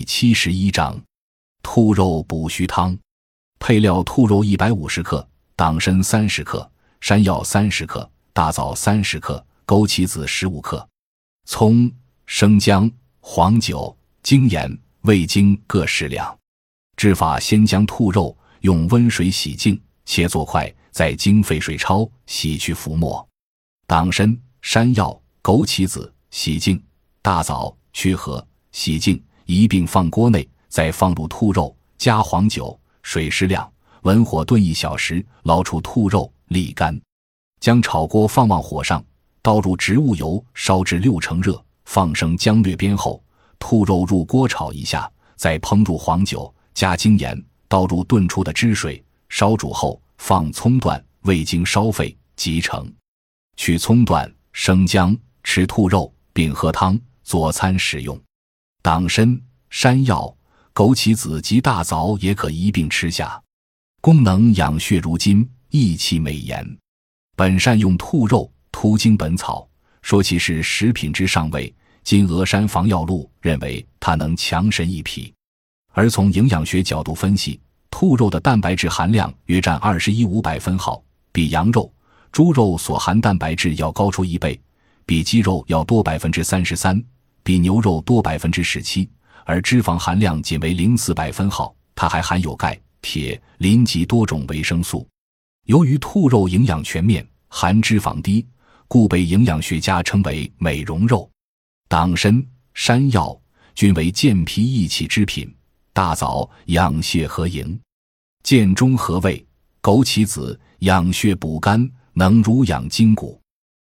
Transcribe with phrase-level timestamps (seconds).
[0.00, 0.98] 第七十一章，
[1.62, 2.96] 兔肉补虚汤。
[3.58, 10.88] 配料：兔肉一百五十克，党参三十克，山药三十克，大枣三十克，枸杞子十五克，
[11.44, 11.92] 葱、
[12.24, 12.90] 生姜、
[13.20, 16.34] 黄酒、精盐、味精各适量。
[16.96, 23.28] 制法：先将兔肉用温水洗净，切作块，再经沸水焯，洗去浮沫。
[23.86, 26.82] 党参、山药、枸杞子洗净，
[27.20, 28.42] 大枣去核。
[28.72, 29.20] 洗净，
[29.50, 33.68] 一并放锅内，再放入兔肉，加黄酒，水适量，
[34.02, 36.96] 文火炖一小时，捞出兔肉，沥干。
[37.58, 39.04] 将炒锅放往火上，
[39.42, 43.20] 倒入植物油，烧至六成热，放生姜略煸后，
[43.58, 52.88] 兔肉入锅炒一下，再烹入黄酒，加精盐，倒入炖出的汁水，烧煮后放葱段，味精烧沸即成。
[53.56, 58.16] 取葱段、生姜，吃兔肉，并喝汤佐餐食用。
[58.82, 59.38] 党参、
[59.70, 60.36] 山药、
[60.74, 63.40] 枸杞子及大枣也可一并吃下，
[64.00, 66.76] 功能养血如金，益气美颜。
[67.36, 69.66] 本善用兔肉，图经本草
[70.02, 71.72] 说其是食品之上位。
[72.02, 75.32] 金额山防药录认为它能强身益脾。
[75.92, 77.60] 而从营养学角度分析，
[77.90, 81.92] 兔肉的蛋白质含量约占二十一五百分号，比羊肉、
[82.32, 84.60] 猪肉所含蛋白质要高出一倍，
[85.06, 87.00] 比鸡肉要多百分之三十三。
[87.42, 89.08] 比牛肉多百分之十七，
[89.50, 91.74] 而脂肪含量仅为零四百分号。
[91.96, 95.06] 它还含有钙、铁、磷及多种维生素。
[95.66, 98.46] 由于兔肉营养全面，含脂肪低，
[98.86, 101.28] 故被营养学家称为“美容肉”。
[101.90, 103.38] 党参、山药
[103.74, 105.52] 均为健脾益气之品，
[105.92, 107.78] 大枣养血和营，
[108.44, 109.44] 健中和胃；
[109.82, 113.38] 枸杞子养血补肝，能濡养筋骨。